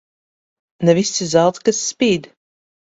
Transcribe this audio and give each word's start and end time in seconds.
Ne 0.85 0.91
viss 0.99 1.21
ir 1.23 1.31
zelts, 1.35 1.63
kas 1.67 1.85
spīd. 1.93 2.23